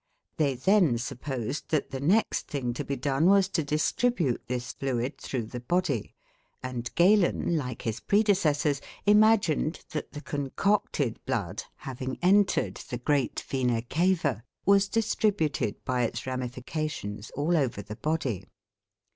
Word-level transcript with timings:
They 0.37 0.55
then 0.55 0.97
supposed 0.97 1.69
that 1.69 1.91
the 1.91 1.99
next 1.99 2.47
thing 2.47 2.73
to 2.73 2.83
be 2.83 2.95
done 2.95 3.27
was 3.27 3.47
to 3.49 3.63
distribute 3.63 4.41
this 4.47 4.73
fluid 4.73 5.19
through 5.21 5.43
the 5.43 5.59
body; 5.59 6.15
and 6.63 6.89
Galen 6.95 7.55
like 7.55 7.83
his 7.83 7.99
predecessors, 7.99 8.81
imagined 9.05 9.85
that 9.91 10.13
the 10.13 10.21
"concocted" 10.21 11.23
blood, 11.27 11.65
having 11.75 12.17
entered 12.23 12.77
the 12.77 12.97
great 12.97 13.41
'vena 13.41 13.83
cava', 13.83 14.43
was 14.65 14.89
distributed 14.89 15.75
by 15.85 16.01
its 16.01 16.25
ramifications 16.25 17.29
all 17.35 17.55
over 17.55 17.83
the 17.83 17.95
body. 17.97 18.45